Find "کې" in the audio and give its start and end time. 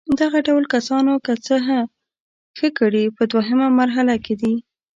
4.25-4.33